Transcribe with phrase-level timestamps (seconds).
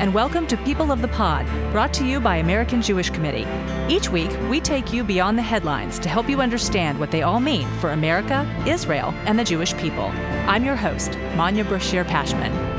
[0.00, 3.46] And welcome to People of the Pod, brought to you by American Jewish Committee.
[3.94, 7.38] Each week, we take you beyond the headlines to help you understand what they all
[7.38, 10.06] mean for America, Israel, and the Jewish people.
[10.48, 12.69] I'm your host, Manya Brachear Pashman.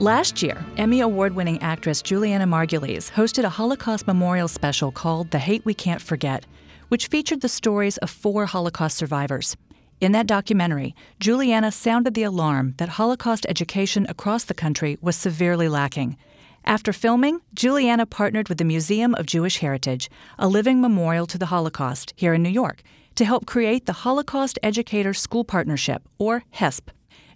[0.00, 5.38] Last year, Emmy Award winning actress Julianna Margulies hosted a Holocaust memorial special called The
[5.38, 6.46] Hate We Can't Forget,
[6.88, 9.58] which featured the stories of four Holocaust survivors.
[10.00, 15.68] In that documentary, Julianna sounded the alarm that Holocaust education across the country was severely
[15.68, 16.16] lacking.
[16.64, 21.52] After filming, Julianna partnered with the Museum of Jewish Heritage, a living memorial to the
[21.52, 22.80] Holocaust here in New York,
[23.16, 26.88] to help create the Holocaust Educator School Partnership, or HESP.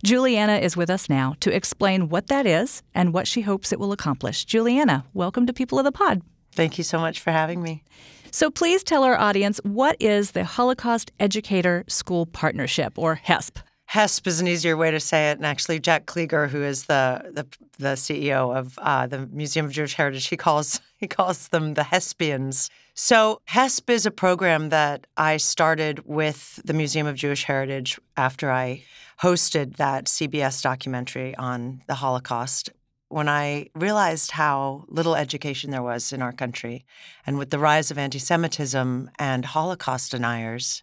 [0.05, 3.81] Julianna is with us now to explain what that is and what she hopes it
[3.81, 4.45] will accomplish.
[4.45, 6.21] Julianna, welcome to People of the Pod.
[6.53, 7.83] Thank you so much for having me.
[8.31, 13.63] So please tell our audience what is the Holocaust Educator School Partnership, or HESP?
[13.91, 17.31] HESP is an easier way to say it, and actually, Jack Kliger, who is the
[17.33, 17.47] the,
[17.79, 21.83] the CEO of uh, the Museum of Jewish Heritage, he calls he calls them the
[21.83, 22.71] Hespians.
[22.95, 28.51] So HESP is a program that I started with the Museum of Jewish Heritage after
[28.51, 28.85] I
[29.21, 32.71] hosted that CBS documentary on the Holocaust
[33.09, 36.85] when I realized how little education there was in our country.
[37.27, 40.83] And with the rise of anti Semitism and Holocaust deniers,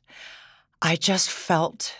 [0.82, 1.94] I just felt,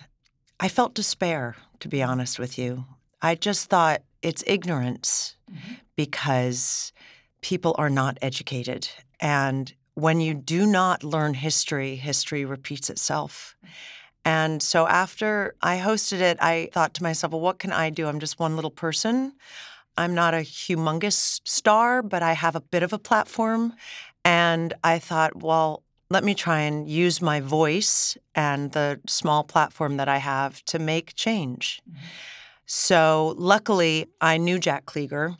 [0.62, 2.86] I felt despair, to be honest with you.
[3.20, 5.74] I just thought it's ignorance mm-hmm.
[5.96, 6.94] because
[7.42, 8.88] people are not educated.
[9.20, 13.56] And when you do not learn history, history repeats itself.
[14.24, 18.08] And so after I hosted it, I thought to myself, well, what can I do?
[18.08, 19.34] I'm just one little person.
[19.98, 23.74] I'm not a humongous star, but I have a bit of a platform.
[24.24, 25.82] And I thought, well,
[26.12, 30.78] let me try and use my voice and the small platform that I have to
[30.78, 31.82] make change.
[31.90, 32.00] Mm-hmm.
[32.66, 35.38] So luckily, I knew Jack Kliger.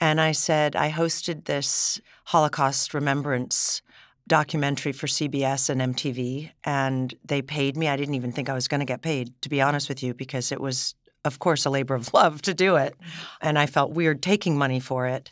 [0.00, 3.82] And I said, I hosted this Holocaust remembrance
[4.28, 7.88] documentary for CBS and MTV, and they paid me.
[7.88, 10.14] I didn't even think I was going to get paid, to be honest with you,
[10.14, 10.94] because it was,
[11.24, 12.94] of course, a labor of love to do it.
[13.40, 15.30] And I felt weird taking money for it.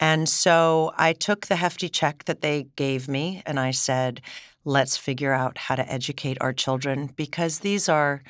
[0.00, 4.20] And so I took the hefty check that they gave me and I said,
[4.64, 8.22] let's figure out how to educate our children because these are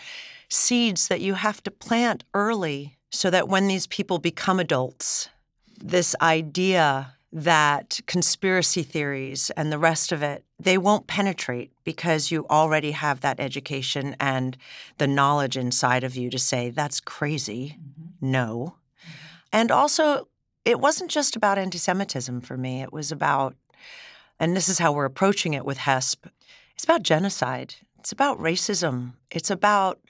[0.49, 5.29] seeds that you have to plant early so that when these people become adults,
[5.81, 12.47] this idea that conspiracy theories and the rest of it they won't penetrate because you
[12.49, 14.57] already have that education and
[14.99, 17.77] the knowledge inside of you to say that's crazy.
[17.77, 18.31] Mm-hmm.
[18.31, 18.77] no.
[19.53, 20.29] And also
[20.65, 23.55] it wasn't just about anti-semitism for me it was about
[24.39, 26.27] and this is how we're approaching it with hesp
[26.75, 30.01] it's about genocide it's about racism it's about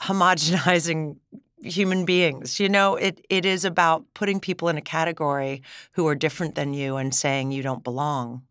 [0.00, 1.16] homogenizing
[1.62, 2.60] human beings.
[2.60, 6.74] You know, it it is about putting people in a category who are different than
[6.74, 8.42] you and saying you don't belong.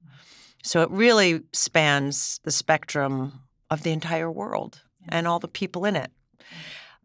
[0.63, 5.95] So it really spans the spectrum of the entire world and all the people in
[5.95, 6.11] it.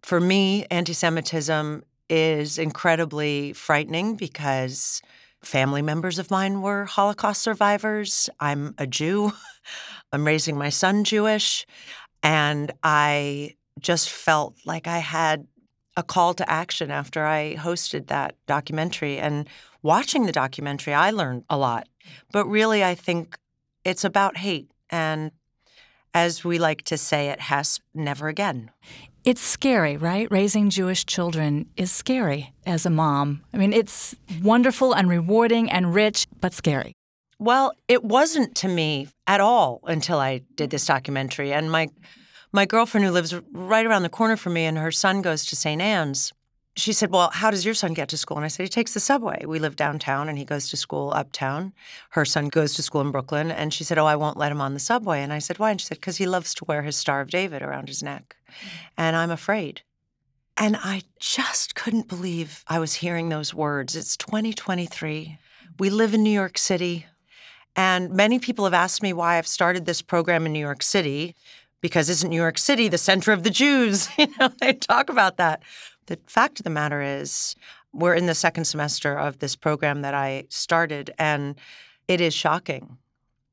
[0.03, 5.01] For me, anti-Semitism is incredibly frightening because
[5.43, 8.29] family members of mine were Holocaust survivors.
[8.41, 9.33] I'm a Jew.
[10.13, 11.67] I'm raising my son Jewish.
[12.23, 15.47] And I just felt like I had
[15.97, 19.19] a call to action after I hosted that documentary.
[19.19, 19.49] And
[19.83, 21.89] watching the documentary, I learned a lot.
[22.33, 23.37] But really, I think
[23.85, 24.71] it's about hate.
[24.91, 25.33] And
[26.15, 28.71] as we like to say at HESP, never again.
[29.25, 30.29] It's scary, right?
[30.33, 33.43] Raising Jewish children is scary as a mom.
[33.55, 36.95] I mean, it's wonderful and rewarding and rich, but scary.
[37.39, 41.53] Well, it wasn't to me at all until I did this documentary.
[41.53, 41.89] And my
[42.53, 45.57] my girlfriend who lives right around the corner from me and her son goes to
[45.57, 45.81] St.
[45.81, 46.33] Ann's,
[46.75, 48.37] she said, Well, how does your son get to school?
[48.37, 49.45] And I said, He takes the subway.
[49.47, 51.73] We live downtown and he goes to school uptown.
[52.11, 53.51] Her son goes to school in Brooklyn.
[53.51, 55.23] And she said, Oh, I won't let him on the subway.
[55.23, 55.71] And I said, Why?
[55.71, 58.37] And she said, Because he loves to wear his Star of David around his neck.
[58.49, 58.69] Mm.
[58.97, 59.83] And I'm afraid.
[60.57, 63.97] And I just couldn't believe I was hearing those words.
[63.97, 65.39] It's 2023.
[65.79, 67.07] We live in New York City.
[67.75, 71.35] And many people have asked me why I've started this program in New York City
[71.83, 74.09] because isn't New York City the center of the Jews?
[74.19, 75.63] you know, they talk about that.
[76.07, 77.55] The fact of the matter is,
[77.93, 81.57] we're in the second semester of this program that I started, and
[82.09, 82.99] it is shocking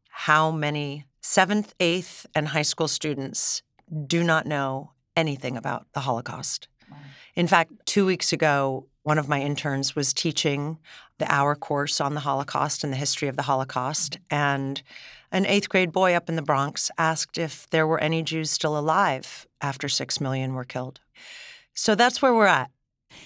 [0.10, 3.62] how many seventh, eighth, and high school students
[4.08, 6.68] do not know anything about the Holocaust.
[6.90, 6.98] Wow.
[7.36, 10.78] In fact, two weeks ago, one of my interns was teaching
[11.18, 14.14] the hour course on the Holocaust and the history of the Holocaust.
[14.14, 14.36] Mm-hmm.
[14.36, 14.84] And
[15.32, 18.78] an eighth grade boy up in the Bronx asked if there were any Jews still
[18.78, 21.02] alive after six million were killed.
[21.74, 22.72] So that's where we're at.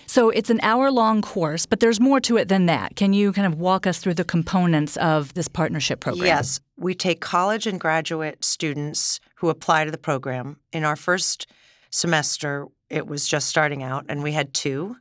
[0.05, 2.95] So it's an hour long course, but there's more to it than that.
[2.95, 6.25] Can you kind of walk us through the components of this partnership program?
[6.25, 6.59] Yes.
[6.77, 10.57] We take college and graduate students who apply to the program.
[10.71, 11.47] In our first
[11.89, 14.95] semester, it was just starting out, and we had two.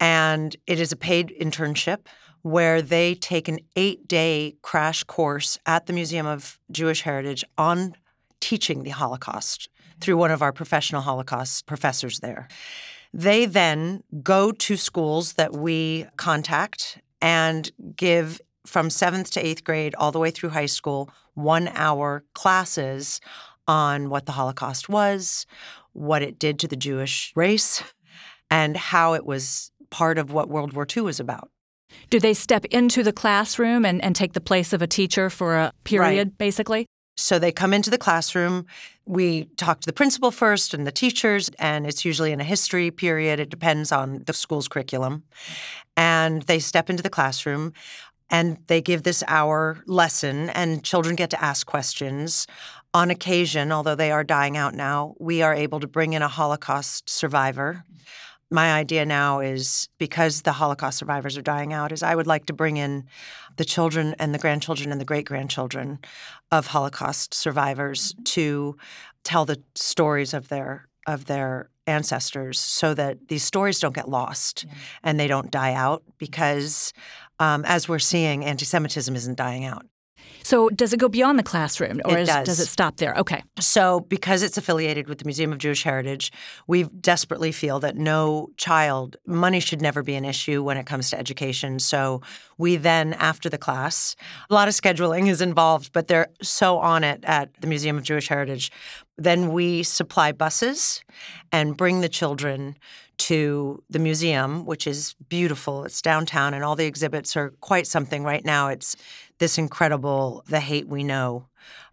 [0.00, 2.06] And it is a paid internship
[2.42, 7.94] where they take an eight day crash course at the Museum of Jewish Heritage on
[8.40, 9.68] teaching the Holocaust
[10.00, 12.48] through one of our professional Holocaust professors there.
[13.12, 19.94] They then go to schools that we contact and give from seventh to eighth grade
[19.94, 23.20] all the way through high school one hour classes
[23.66, 25.46] on what the Holocaust was,
[25.92, 27.82] what it did to the Jewish race,
[28.50, 31.50] and how it was part of what World War II was about.
[32.10, 35.56] Do they step into the classroom and, and take the place of a teacher for
[35.56, 36.38] a period, right.
[36.38, 36.86] basically?
[37.18, 38.66] So they come into the classroom.
[39.04, 42.90] We talk to the principal first and the teachers, and it's usually in a history
[42.90, 43.40] period.
[43.40, 45.24] It depends on the school's curriculum.
[45.96, 47.72] And they step into the classroom
[48.30, 52.46] and they give this hour lesson, and children get to ask questions.
[52.92, 56.28] On occasion, although they are dying out now, we are able to bring in a
[56.28, 57.84] Holocaust survivor
[58.50, 62.46] my idea now is because the Holocaust survivors are dying out, is I would like
[62.46, 63.04] to bring in
[63.56, 65.98] the children and the grandchildren and the great grandchildren
[66.50, 68.76] of Holocaust survivors to
[69.24, 74.64] tell the stories of their of their ancestors so that these stories don't get lost
[74.64, 74.74] yeah.
[75.02, 76.92] and they don't die out because
[77.38, 79.86] um, as we're seeing anti-semitism isn't dying out
[80.48, 82.46] so does it go beyond the classroom or it is, does.
[82.46, 83.14] does it stop there?
[83.16, 83.42] Okay.
[83.60, 86.32] So because it's affiliated with the Museum of Jewish Heritage,
[86.66, 91.10] we desperately feel that no child, money should never be an issue when it comes
[91.10, 91.78] to education.
[91.78, 92.22] So
[92.56, 94.16] we then, after the class,
[94.48, 98.04] a lot of scheduling is involved, but they're so on it at the Museum of
[98.04, 98.72] Jewish Heritage.
[99.18, 101.04] Then we supply buses
[101.52, 102.76] and bring the children
[103.18, 105.84] to the museum, which is beautiful.
[105.84, 108.22] It's downtown, and all the exhibits are quite something.
[108.22, 108.96] Right now, it's
[109.38, 111.46] this incredible The Hate We Know.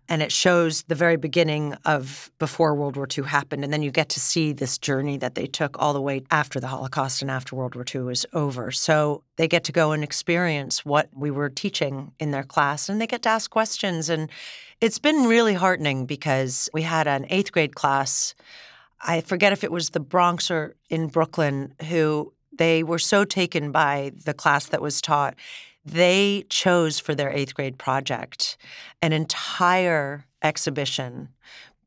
[0.07, 3.63] And it shows the very beginning of before World War II happened.
[3.63, 6.59] And then you get to see this journey that they took all the way after
[6.59, 8.71] the Holocaust and after World War II was over.
[8.71, 13.01] So they get to go and experience what we were teaching in their class and
[13.01, 14.07] they get to ask questions.
[14.09, 14.29] And
[14.79, 18.35] it's been really heartening because we had an eighth grade class
[19.01, 23.71] I forget if it was the Bronx or in Brooklyn who they were so taken
[23.71, 25.35] by the class that was taught.
[25.85, 28.57] They chose for their eighth grade project
[29.01, 31.29] an entire exhibition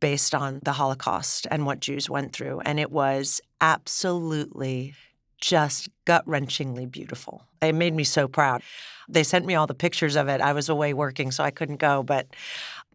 [0.01, 2.61] based on the Holocaust and what Jews went through.
[2.61, 4.95] And it was absolutely
[5.41, 7.43] just gut wrenchingly beautiful.
[7.61, 8.63] It made me so proud.
[9.09, 10.41] They sent me all the pictures of it.
[10.41, 12.03] I was away working, so I couldn't go.
[12.03, 12.29] But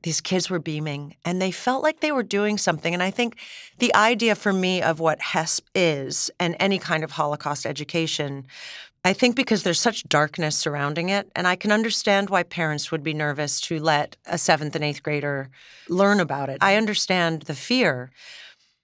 [0.04, 2.94] these kids were beaming and they felt like they were doing something.
[2.94, 3.38] And I think
[3.80, 8.46] the idea for me of what HESP is and any kind of Holocaust education,
[9.06, 13.04] I think because there's such darkness surrounding it, and I can understand why parents would
[13.04, 15.50] be nervous to let a seventh and eighth grader
[15.90, 16.60] learn about it.
[16.62, 18.12] I understand the fear,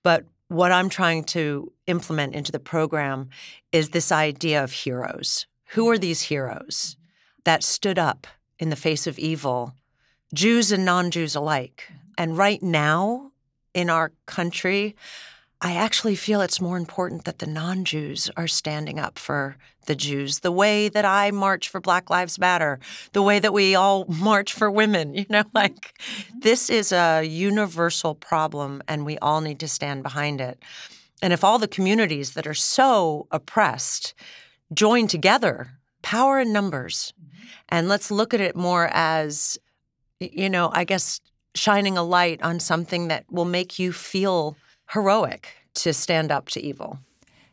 [0.03, 3.29] but what I'm trying to implement into the program
[3.71, 5.47] is this idea of heroes.
[5.69, 6.97] Who are these heroes
[7.45, 8.27] that stood up
[8.57, 9.73] in the face of evil
[10.33, 11.91] Jews and non Jews alike.
[12.17, 13.31] And right now
[13.73, 14.95] in our country,
[15.61, 19.95] I actually feel it's more important that the non Jews are standing up for the
[19.95, 22.79] Jews, the way that I march for Black Lives Matter,
[23.11, 25.13] the way that we all march for women.
[25.13, 26.39] You know, like mm-hmm.
[26.39, 30.59] this is a universal problem and we all need to stand behind it.
[31.21, 34.13] And if all the communities that are so oppressed
[34.73, 37.37] join together, power in numbers, mm-hmm.
[37.67, 39.57] and let's look at it more as
[40.21, 41.19] you know, I guess
[41.55, 44.55] shining a light on something that will make you feel
[44.91, 46.99] heroic to stand up to evil.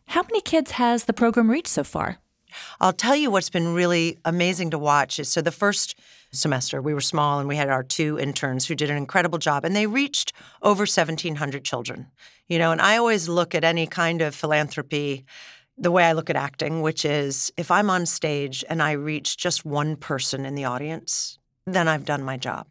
[0.07, 2.19] How many kids has the program reached so far?
[2.81, 5.99] I'll tell you what's been really amazing to watch is so the first
[6.33, 9.65] semester we were small and we had our two interns who did an incredible job
[9.65, 12.07] and they reached over 1700 children.
[12.49, 15.25] You know, and I always look at any kind of philanthropy
[15.77, 19.37] the way I look at acting, which is if I'm on stage and I reach
[19.37, 22.67] just one person in the audience, then I've done my job.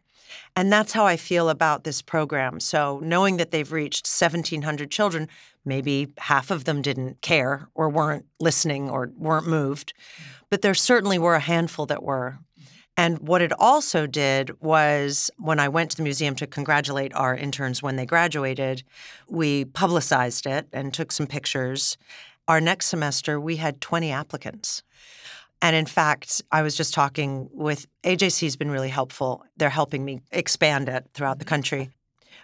[0.54, 2.60] And that's how I feel about this program.
[2.60, 5.28] So, knowing that they've reached 1,700 children,
[5.64, 9.92] maybe half of them didn't care or weren't listening or weren't moved,
[10.50, 12.38] but there certainly were a handful that were.
[12.96, 17.36] And what it also did was when I went to the museum to congratulate our
[17.36, 18.82] interns when they graduated,
[19.28, 21.98] we publicized it and took some pictures.
[22.48, 24.82] Our next semester, we had 20 applicants.
[25.62, 29.44] And in fact, I was just talking with AJC has been really helpful.
[29.56, 31.90] They're helping me expand it throughout the country.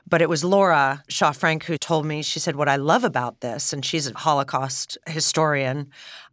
[0.09, 3.41] But it was Laura Shaw Frank who told me, she said, What I love about
[3.41, 5.91] this, and she's a Holocaust historian,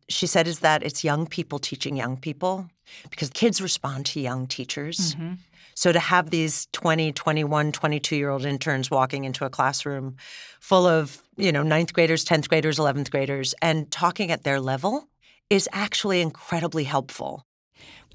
[0.08, 2.70] she said, is that it's young people teaching young people
[3.12, 5.16] because kids respond to young teachers.
[5.16, 5.34] Mm-hmm.
[5.76, 10.18] So to have these 20, 21, 22 year old interns walking into a classroom
[10.60, 15.08] full of, you know, ninth graders, 10th graders, 11th graders, and talking at their level
[15.50, 17.44] is actually incredibly helpful.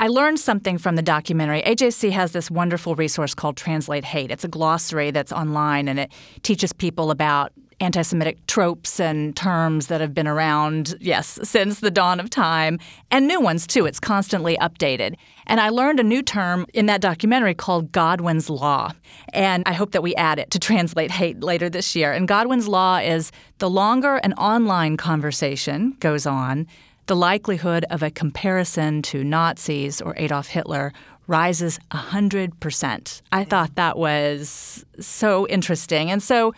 [0.00, 1.62] I learned something from the documentary.
[1.62, 4.30] AJC has this wonderful resource called Translate Hate.
[4.30, 6.12] It's a glossary that's online and it
[6.42, 11.90] teaches people about anti Semitic tropes and terms that have been around, yes, since the
[11.90, 12.78] dawn of time,
[13.10, 13.86] and new ones too.
[13.86, 15.14] It's constantly updated.
[15.46, 18.92] And I learned a new term in that documentary called Godwin's Law.
[19.32, 22.12] And I hope that we add it to translate hate later this year.
[22.12, 26.66] And Godwin's Law is the longer an online conversation goes on,
[27.06, 30.92] the likelihood of a comparison to Nazis or Adolf Hitler
[31.26, 33.22] rises 100%.
[33.32, 36.10] I thought that was so interesting.
[36.10, 36.54] And so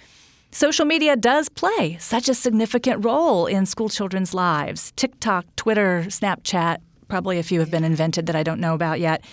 [0.50, 4.92] social media does play such a significant role in school children's lives.
[4.96, 9.24] TikTok, Twitter, Snapchat, probably a few have been invented that I don't know about yet.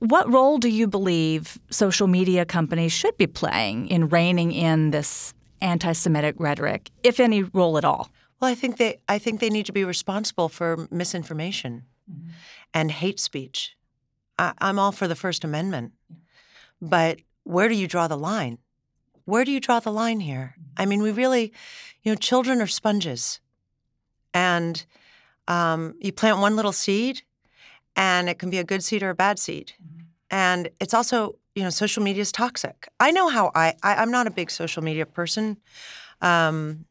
[0.00, 5.32] What role do you believe social media companies should be playing in reining in this
[5.60, 8.10] anti Semitic rhetoric, if any role at all?
[8.44, 12.28] Well, I think they I think they need to be responsible for misinformation mm-hmm.
[12.74, 13.74] and hate speech.
[14.38, 15.92] I, I'm all for the First Amendment,
[16.78, 18.58] but where do you draw the line?
[19.24, 20.56] Where do you draw the line here?
[20.58, 20.82] Mm-hmm.
[20.82, 21.54] I mean, we really,
[22.02, 23.40] you know, children are sponges,
[24.34, 24.84] and
[25.48, 27.22] um, you plant one little seed,
[27.96, 30.02] and it can be a good seed or a bad seed, mm-hmm.
[30.30, 32.88] and it's also you know social media is toxic.
[33.00, 35.56] I know how I, I am not a big social media person.
[36.20, 36.84] Um,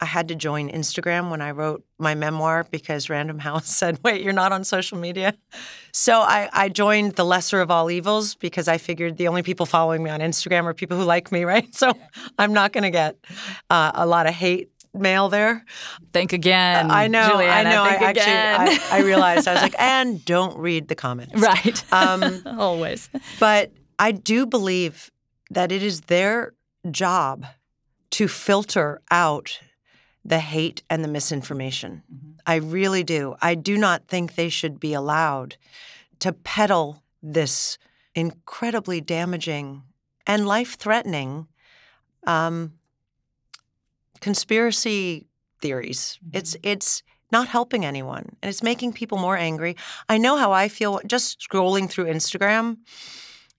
[0.00, 4.22] I had to join Instagram when I wrote my memoir because Random House said, wait,
[4.22, 5.34] you're not on social media?
[5.92, 9.64] So I, I, joined the lesser of all evils because I figured the only people
[9.64, 11.74] following me on Instagram are people who like me, right?
[11.74, 11.92] So
[12.38, 13.16] I'm not going to get
[13.70, 15.64] uh, a lot of hate mail there.
[16.12, 16.90] Think again.
[16.90, 17.30] Uh, I know.
[17.30, 17.82] Julianna, I know.
[17.82, 21.40] I actually I, I, realized I was like, and don't read the comments.
[21.40, 21.92] Right.
[21.92, 23.08] Um, Always.
[23.38, 25.10] But I do believe
[25.50, 26.54] that it is their
[26.90, 27.46] job
[28.10, 29.60] to filter out
[30.26, 32.02] the hate and the misinformation.
[32.12, 32.30] Mm-hmm.
[32.46, 33.36] I really do.
[33.40, 35.56] I do not think they should be allowed
[36.20, 37.78] to peddle this
[38.14, 39.82] incredibly damaging
[40.26, 41.46] and life threatening
[42.26, 42.72] um,
[44.20, 45.26] conspiracy
[45.60, 46.18] theories.
[46.24, 46.38] Mm-hmm.
[46.38, 49.76] It's it's not helping anyone and it's making people more angry.
[50.08, 52.78] I know how I feel just scrolling through Instagram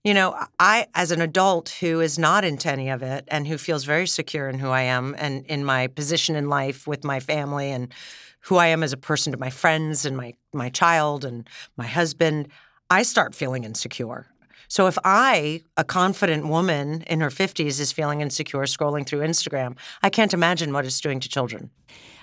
[0.08, 3.58] you know, I, as an adult who is not into any of it and who
[3.58, 7.20] feels very secure in who I am and in my position in life with my
[7.20, 7.92] family and
[8.40, 11.46] who I am as a person to my friends and my my child and
[11.76, 12.48] my husband,
[12.88, 14.24] I start feeling insecure.
[14.68, 19.76] So if I, a confident woman in her 50s, is feeling insecure scrolling through Instagram,
[20.02, 21.68] I can't imagine what it's doing to children.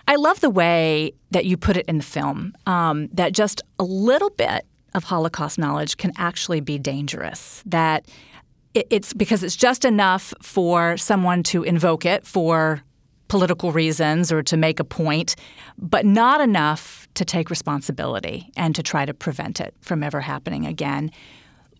[0.07, 2.55] I love the way that you put it in the film.
[2.65, 4.65] Um, that just a little bit
[4.95, 7.61] of Holocaust knowledge can actually be dangerous.
[7.65, 8.05] That
[8.73, 12.81] it's because it's just enough for someone to invoke it for
[13.27, 15.35] political reasons or to make a point,
[15.77, 20.65] but not enough to take responsibility and to try to prevent it from ever happening
[20.65, 21.09] again.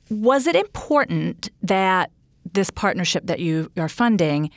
[0.10, 2.12] Was it important that
[2.53, 4.50] this partnership that you are funding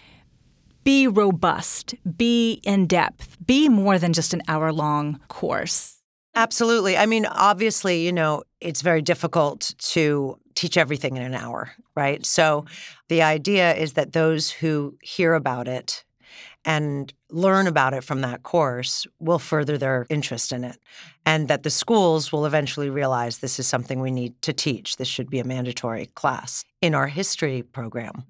[0.85, 5.98] be robust, be in depth, be more than just an hour long course?
[6.39, 6.97] Absolutely.
[6.97, 12.25] I mean, obviously, you know, it's very difficult to teach everything in an hour, right?
[12.25, 12.65] So
[13.09, 16.05] the idea is that those who hear about it
[16.65, 20.79] and learn about it from that course will further their interest in it.
[21.27, 24.97] And that the schools will eventually realize this is something we need to teach.
[24.97, 28.23] This should be a mandatory class in our history program.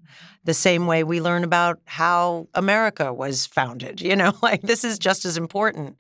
[0.45, 4.99] The same way we learn about how America was founded, you know, like this is
[4.99, 5.97] just as important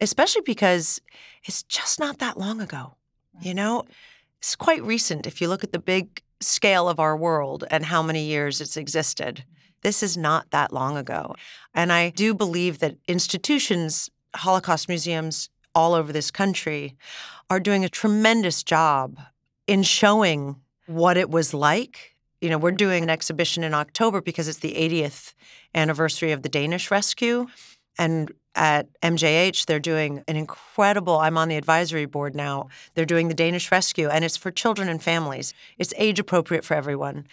[0.00, 1.00] especially because
[1.44, 2.94] it's just not that long ago.
[3.40, 3.84] You know,
[4.38, 8.02] it's quite recent if you look at the big scale of our world and how
[8.02, 9.36] many years it's existed.
[9.36, 9.54] Mm-hmm.
[9.82, 11.34] This is not that long ago.
[11.74, 16.96] And I do believe that institutions, Holocaust museums all over this country,
[17.48, 19.18] are doing a tremendous job
[19.66, 22.16] in showing what it was like.
[22.40, 25.34] You know, we're doing an exhibition in October because it's the 80th
[25.74, 27.46] anniversary of the Danish rescue.
[27.98, 31.18] And at MJH, they're doing an incredible.
[31.18, 32.68] I'm on the advisory board now.
[32.94, 35.54] They're doing the Danish Rescue, and it's for children and families.
[35.78, 37.26] It's age appropriate for everyone.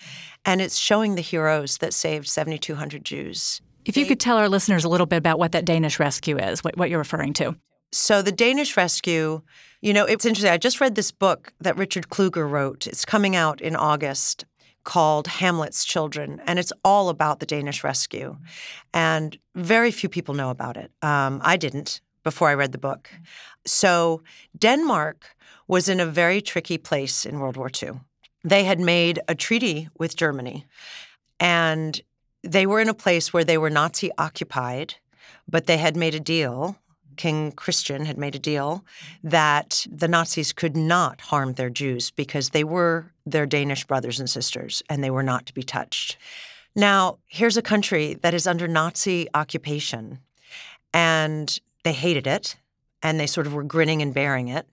[0.46, 3.62] And it's showing the heroes that saved 7,200 Jews.
[3.86, 6.64] If you could tell our listeners a little bit about what that Danish Rescue is,
[6.64, 7.56] what, what you're referring to.
[7.92, 9.42] So the Danish rescue,
[9.82, 10.52] you know, it's interesting.
[10.52, 12.86] I just read this book that Richard Kluger wrote.
[12.86, 14.46] It's coming out in August
[14.88, 18.30] called Hamlet's Children, and it's all about the Danish rescue.
[18.30, 18.46] Mm-hmm.
[18.94, 20.92] And very few people know about it.
[21.02, 23.10] Um, I didn't before I read the book.
[23.12, 23.24] Mm-hmm.
[23.66, 24.24] So
[24.58, 25.36] Denmark
[25.68, 28.00] was in a very tricky place in World War II.
[28.46, 30.66] They had made a treaty with Germany,
[31.38, 32.00] and
[32.42, 34.96] they were in a place where they were Nazi occupied,
[35.50, 36.78] but they had made a deal
[37.18, 39.30] King Christian had made a deal mm-hmm.
[39.30, 44.30] that the Nazis could not harm their Jews because they were their Danish brothers and
[44.30, 46.18] sisters and they were not to be touched.
[46.76, 50.20] Now, here's a country that is under Nazi occupation
[50.94, 52.56] and they hated it
[53.02, 54.68] and they sort of were grinning and bearing it.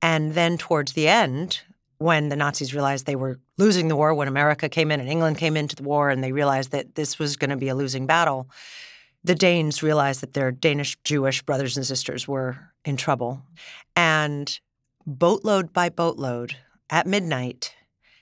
[0.00, 1.60] And then towards the end,
[1.98, 5.38] when the Nazis realized they were losing the war, when America came in and England
[5.38, 8.06] came into the war, and they realized that this was going to be a losing
[8.06, 8.48] battle,
[9.24, 13.42] the Danes realized that their Danish Jewish brothers and sisters were in trouble.
[13.94, 14.58] And
[15.06, 16.56] boatload by boatload,
[16.92, 17.74] at midnight,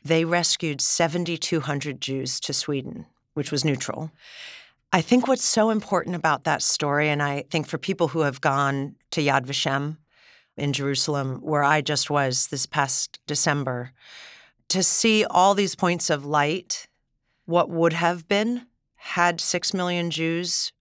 [0.04, 4.12] they rescued 7,200 Jews to Sweden, which was neutral.
[4.92, 8.40] I think what's so important about that story, and I think for people who have
[8.40, 9.98] gone to Yad Vashem
[10.56, 13.92] in Jerusalem, where I just was this past December,
[14.68, 16.86] to see all these points of light,
[17.46, 20.72] what would have been had six million Jews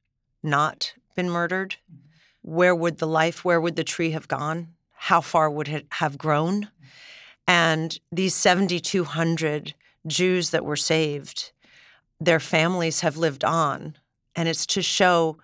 [0.43, 1.77] not been murdered?
[1.91, 2.53] Mm-hmm.
[2.53, 4.75] Where would the life, where would the tree have gone?
[4.93, 6.69] How far would it have grown?
[7.50, 9.74] And these 7,200
[10.06, 11.51] Jews that were saved,
[12.22, 13.96] their families have lived on.
[14.36, 15.39] And it's to show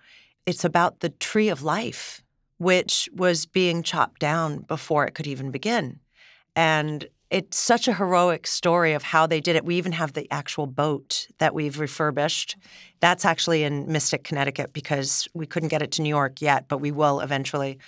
[0.46, 2.22] it's about the tree of life,
[2.58, 5.98] which was being chopped down before it could even begin.
[6.54, 9.64] And it's such a heroic story of how they did it.
[9.64, 12.56] We even have the actual boat that we've refurbished.
[13.00, 16.78] That's actually in Mystic, Connecticut, because we couldn't get it to New York yet, but
[16.78, 17.78] we will eventually.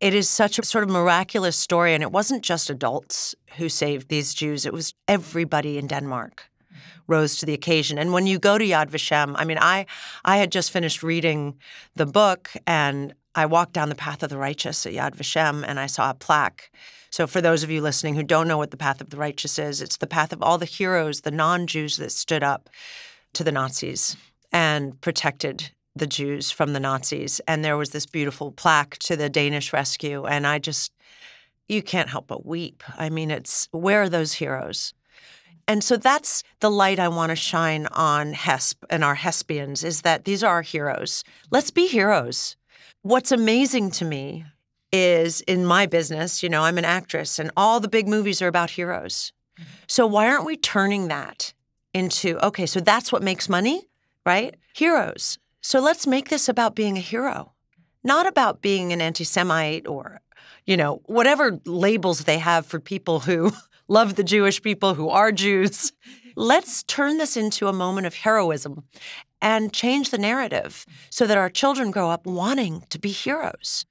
[0.00, 1.94] It is such a sort of miraculous story.
[1.94, 6.44] And it wasn't just adults who saved these Jews, it was everybody in Denmark
[7.06, 7.98] rose to the occasion.
[7.98, 9.86] And when you go to Yad Vashem, I mean, I
[10.24, 11.58] I had just finished reading
[11.96, 15.80] the book and I walked down the path of the righteous at Yad Vashem and
[15.80, 16.70] I saw a plaque
[17.10, 19.58] so, for those of you listening who don't know what the path of the righteous
[19.58, 22.70] is, it's the path of all the heroes, the non Jews that stood up
[23.32, 24.16] to the Nazis
[24.52, 27.40] and protected the Jews from the Nazis.
[27.46, 30.24] And there was this beautiful plaque to the Danish rescue.
[30.26, 30.92] And I just,
[31.68, 32.82] you can't help but weep.
[32.98, 34.92] I mean, it's where are those heroes?
[35.68, 40.02] And so that's the light I want to shine on HESP and our Hespians is
[40.02, 41.22] that these are our heroes.
[41.52, 42.56] Let's be heroes.
[43.02, 44.46] What's amazing to me
[44.90, 48.48] is in my business, you know, I'm an actress and all the big movies are
[48.48, 49.32] about heroes.
[49.56, 49.70] Mm-hmm.
[49.86, 51.54] So why aren't we turning that
[51.94, 53.88] into, okay, so that's what makes money,
[54.26, 54.56] right?
[54.74, 55.38] Heroes.
[55.62, 57.52] So let's make this about being a hero,
[58.02, 60.20] not about being an anti Semite or,
[60.64, 63.52] you know, whatever labels they have for people who
[63.88, 65.92] love the Jewish people who are Jews.
[66.36, 68.84] Let's turn this into a moment of heroism
[69.42, 73.84] and change the narrative so that our children grow up wanting to be heroes.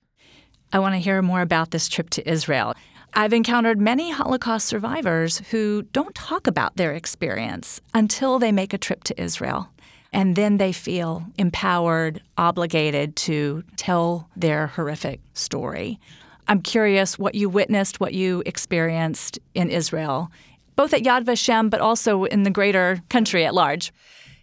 [0.71, 2.73] I want to hear more about this trip to Israel.
[3.13, 8.77] I've encountered many Holocaust survivors who don't talk about their experience until they make a
[8.77, 9.69] trip to Israel.
[10.11, 15.99] And then they feel empowered, obligated to tell their horrific story.
[16.47, 20.31] I'm curious what you witnessed, what you experienced in Israel,
[20.75, 23.93] both at Yad Vashem, but also in the greater country at large.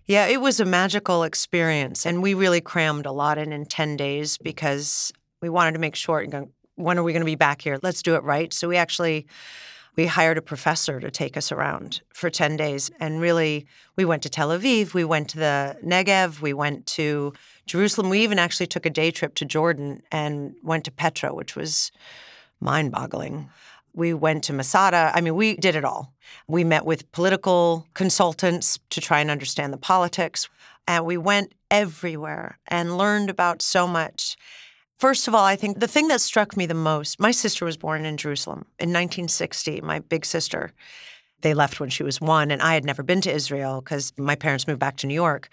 [0.07, 2.07] Yeah, it was a magical experience.
[2.07, 5.97] And we really crammed a lot in in 10 days because we wanted to make
[5.97, 6.25] sure
[6.77, 9.27] when are we going to be back here let's do it right so we actually
[9.97, 14.23] we hired a professor to take us around for 10 days and really we went
[14.23, 17.33] to tel aviv we went to the negev we went to
[17.67, 18.11] jerusalem.
[18.11, 21.91] We even actually took a day trip to jordan and went to petra which was
[22.61, 23.51] mind-boggling.
[23.95, 25.11] We went to masada.
[25.15, 26.13] I mean we did it all.
[26.47, 30.49] We met with political consultants to try and understand the politics
[30.87, 34.37] and we went everywhere and learned about so much
[34.99, 37.77] First of all, I think the thing that struck me the most, my sister was
[37.77, 40.73] born in Jerusalem in 1960, my big sister.
[41.43, 44.35] They left when she was one, and I had never been to Israel because my
[44.35, 45.51] parents moved back to New York.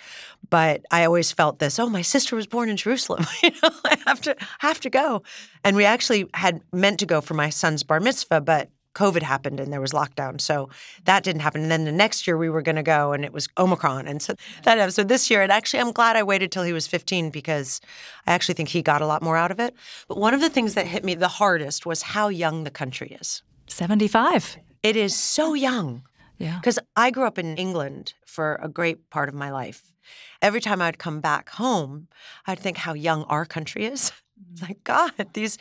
[0.49, 3.25] But I always felt this: oh, my sister was born in Jerusalem.
[3.43, 5.23] you know, I have to have to go.
[5.65, 9.59] And we actually had meant to go for my son's bar mitzvah, but COVID happened
[9.59, 10.39] and there was lockdown.
[10.39, 10.69] So
[11.05, 11.63] that didn't happen.
[11.63, 14.07] And then the next year we were going to go and it was Omicron.
[14.07, 16.87] And so that so this year, and actually I'm glad I waited till he was
[16.87, 17.81] 15 because
[18.27, 19.75] I actually think he got a lot more out of it.
[20.07, 23.17] But one of the things that hit me the hardest was how young the country
[23.19, 23.41] is.
[23.67, 24.57] 75.
[24.83, 26.03] It is so young.
[26.37, 26.57] Yeah.
[26.59, 29.93] Because I grew up in England for a great part of my life.
[30.41, 32.07] Every time I'd come back home,
[32.45, 34.11] I'd think how young our country is.
[34.51, 34.67] It's mm.
[34.67, 35.57] like, God, these,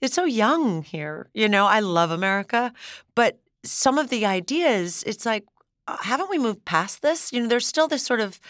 [0.00, 1.28] it's so young here.
[1.34, 2.72] You know, I love America,
[3.14, 5.44] but some of the ideas, it's like,
[5.86, 7.32] uh, haven't we moved past this?
[7.32, 8.40] You know, there's still this sort of,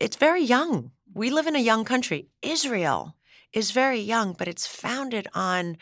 [0.00, 0.92] it's very young.
[1.14, 2.28] We live in a young country.
[2.42, 3.14] Israel
[3.52, 5.76] is very young, but it's founded on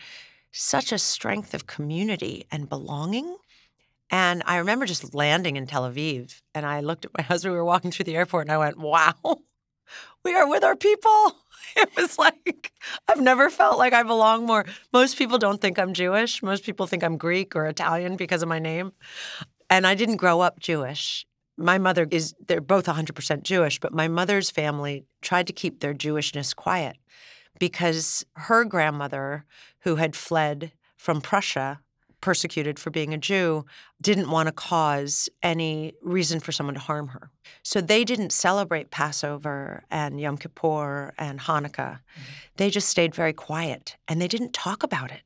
[0.53, 3.37] such a strength of community and belonging.
[4.11, 7.53] And I remember just landing in Tel Aviv and I looked at my husband.
[7.53, 9.15] We were walking through the airport and I went, wow,
[10.25, 11.37] we are with our people.
[11.77, 12.71] It was like,
[13.09, 14.65] I've never felt like I belong more.
[14.93, 16.41] Most people don't think I'm Jewish.
[16.41, 18.93] Most people think I'm Greek or Italian because of my name.
[19.69, 21.27] And I didn't grow up Jewish.
[21.57, 25.95] My mother is, they're both 100% Jewish, but my mother's family tried to keep their
[25.95, 26.97] Jewishness quiet
[27.59, 29.45] because her grandmother,
[29.81, 31.81] who had fled from Prussia
[32.25, 33.67] persecuted for being a Jew,
[34.01, 37.31] didn't want to cause any reason for someone to harm her.
[37.63, 41.99] So they didn't celebrate Passover and Yom Kippur and Hanukkah.
[41.99, 42.23] Mm-hmm.
[42.57, 45.21] They just stayed very quiet and they didn't talk about it.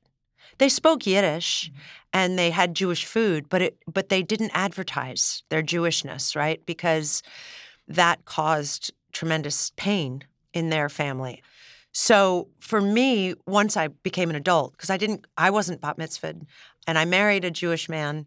[0.59, 1.81] They spoke Yiddish mm-hmm.
[2.15, 6.61] and they had Jewish food, but it but they didn't advertise their Jewishness, right?
[6.67, 7.23] Because
[7.87, 11.45] that caused tremendous pain in their family.
[11.93, 16.43] So for me, once I became an adult, because I didn't, I wasn't bat mitzvahed,
[16.89, 18.27] and I married a Jewish man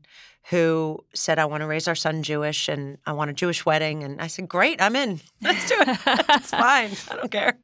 [0.49, 4.03] who said, I want to raise our son Jewish and I want a Jewish wedding.
[4.03, 5.19] And I said, Great, I'm in.
[5.41, 5.97] Let's do it.
[6.29, 6.91] it's fine.
[7.09, 7.57] I don't care.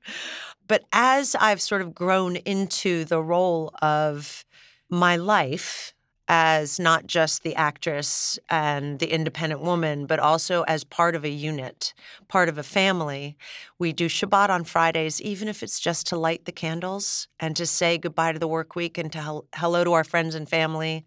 [0.67, 4.43] But as I've sort of grown into the role of
[4.89, 5.93] my life,
[6.27, 11.29] as not just the actress and the independent woman, but also as part of a
[11.29, 11.93] unit,
[12.27, 13.37] part of a family.
[13.79, 17.65] We do Shabbat on Fridays, even if it's just to light the candles and to
[17.65, 21.05] say goodbye to the work week and to hello to our friends and family,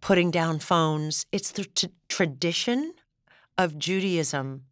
[0.00, 1.26] putting down phones.
[1.32, 2.94] It's the t- tradition
[3.58, 4.62] of Judaism.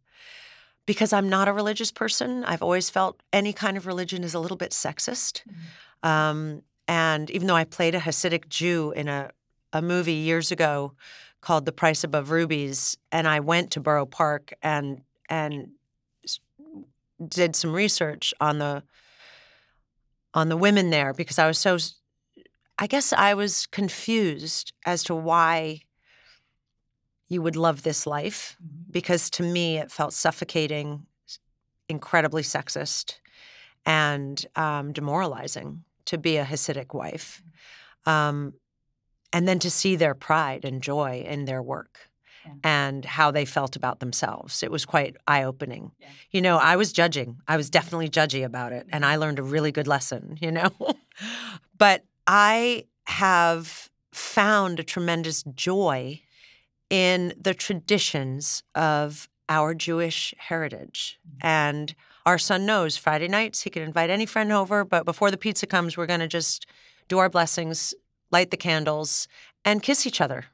[0.85, 4.39] Because I'm not a religious person, I've always felt any kind of religion is a
[4.39, 5.41] little bit sexist.
[5.47, 6.09] Mm-hmm.
[6.09, 9.31] Um, and even though I played a Hasidic Jew in a
[9.73, 10.93] a movie years ago
[11.41, 15.71] called The Price Above Rubies, and I went to Borough Park and and
[17.27, 18.83] did some research on the
[20.33, 21.77] on the women there because I was so
[22.79, 25.81] I guess I was confused as to why
[27.27, 28.91] you would love this life mm-hmm.
[28.91, 31.05] because to me it felt suffocating,
[31.89, 33.19] incredibly sexist,
[33.85, 37.41] and um, demoralizing to be a Hasidic wife.
[38.05, 38.11] Mm.
[38.11, 38.53] Um,
[39.33, 42.09] and then to see their pride and joy in their work
[42.45, 42.53] yeah.
[42.63, 44.63] and how they felt about themselves.
[44.63, 45.91] It was quite eye opening.
[45.99, 46.07] Yeah.
[46.31, 49.43] You know, I was judging, I was definitely judgy about it, and I learned a
[49.43, 50.71] really good lesson, you know?
[51.77, 56.21] but I have found a tremendous joy
[56.89, 61.19] in the traditions of our Jewish heritage.
[61.27, 61.47] Mm-hmm.
[61.47, 65.37] And our son knows Friday nights he can invite any friend over, but before the
[65.37, 66.67] pizza comes, we're going to just
[67.09, 67.93] do our blessings
[68.33, 69.27] light the candles,
[69.63, 70.45] and kiss each other.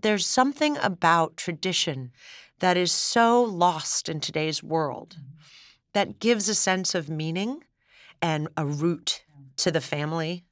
[0.00, 2.12] There's something about tradition
[2.60, 5.16] that is so lost in today's world
[5.94, 7.64] that gives a sense of meaning
[8.20, 9.24] and a root
[9.56, 10.44] to the family.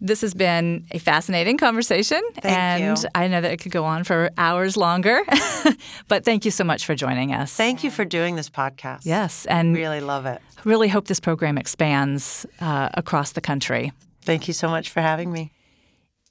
[0.00, 2.22] This has been a fascinating conversation.
[2.36, 3.08] Thank and you.
[3.14, 5.20] I know that it could go on for hours longer.
[6.08, 7.52] but thank you so much for joining us.
[7.52, 9.00] Thank you for doing this podcast.
[9.04, 9.44] Yes.
[9.46, 10.40] And really love it.
[10.64, 13.92] Really hope this program expands uh, across the country.
[14.22, 15.52] Thank you so much for having me.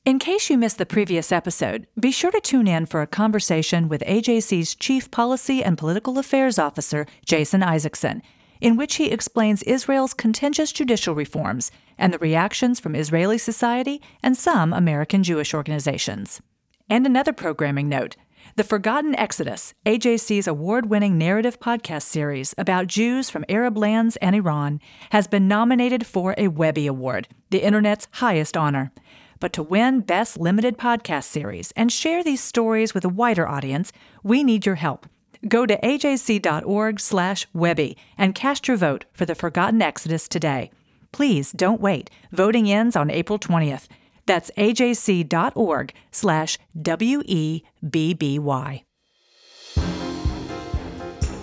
[0.05, 3.89] In case you missed the previous episode, be sure to tune in for a conversation
[3.89, 8.21] with AJC's Chief Policy and Political Affairs Officer, Jason Isaacson,
[8.61, 14.37] in which he explains Israel's contentious judicial reforms and the reactions from Israeli society and
[14.37, 16.41] some American Jewish organizations.
[16.89, 18.15] And another programming note
[18.55, 24.33] The Forgotten Exodus, AJC's award winning narrative podcast series about Jews from Arab lands and
[24.33, 24.79] Iran,
[25.11, 28.93] has been nominated for a Webby Award, the Internet's highest honor.
[29.39, 33.91] But to win Best Limited Podcast Series and share these stories with a wider audience,
[34.23, 35.07] we need your help.
[35.47, 40.71] Go to ajc.org slash Webby and cast your vote for the Forgotten Exodus today.
[41.11, 42.09] Please don't wait.
[42.31, 43.87] Voting ends on April 20th.
[44.25, 47.63] That's ajc.org slash W-E-B-B-Y.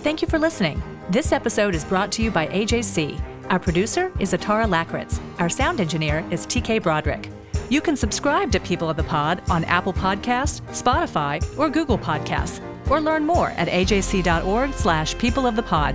[0.03, 0.81] Thank you for listening.
[1.09, 3.19] This episode is brought to you by AJC.
[3.49, 5.19] Our producer is Atara Lakritz.
[5.39, 7.29] Our sound engineer is TK Broderick.
[7.69, 12.61] You can subscribe to People of the Pod on Apple Podcasts, Spotify, or Google Podcasts,
[12.89, 15.93] or learn more at ajc.org slash people of the pod.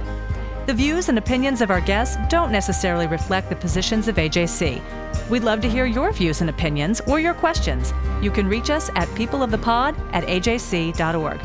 [0.67, 4.83] The views and opinions of our guests don't necessarily reflect the positions of AJC.
[5.31, 7.95] We'd love to hear your views and opinions or your questions.
[8.21, 11.41] You can reach us at peopleofthepod at ajc.org.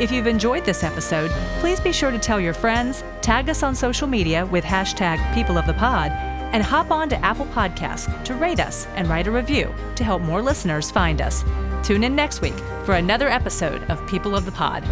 [0.00, 3.74] If you've enjoyed this episode, please be sure to tell your friends, tag us on
[3.74, 9.08] social media with hashtag peopleofthepod, And hop on to Apple Podcasts to rate us and
[9.08, 11.44] write a review to help more listeners find us.
[11.82, 14.82] Tune in next week for another episode of People of the Pod.